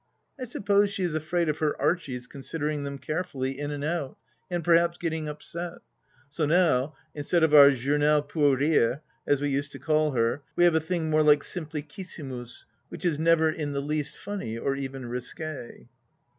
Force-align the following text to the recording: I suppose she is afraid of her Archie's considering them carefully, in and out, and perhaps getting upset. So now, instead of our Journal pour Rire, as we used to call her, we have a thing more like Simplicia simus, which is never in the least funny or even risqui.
I 0.39 0.45
suppose 0.45 0.89
she 0.89 1.03
is 1.03 1.13
afraid 1.13 1.47
of 1.47 1.59
her 1.59 1.79
Archie's 1.79 2.25
considering 2.25 2.85
them 2.85 2.97
carefully, 2.97 3.59
in 3.59 3.69
and 3.69 3.83
out, 3.83 4.17
and 4.49 4.63
perhaps 4.63 4.97
getting 4.97 5.29
upset. 5.29 5.77
So 6.27 6.47
now, 6.47 6.95
instead 7.13 7.43
of 7.43 7.53
our 7.53 7.69
Journal 7.69 8.23
pour 8.23 8.57
Rire, 8.57 9.01
as 9.27 9.41
we 9.41 9.49
used 9.49 9.71
to 9.73 9.77
call 9.79 10.13
her, 10.13 10.41
we 10.55 10.63
have 10.63 10.73
a 10.73 10.79
thing 10.79 11.11
more 11.11 11.21
like 11.21 11.43
Simplicia 11.43 12.03
simus, 12.03 12.65
which 12.89 13.05
is 13.05 13.19
never 13.19 13.51
in 13.51 13.73
the 13.73 13.79
least 13.79 14.17
funny 14.17 14.57
or 14.57 14.75
even 14.75 15.03
risqui. 15.03 15.87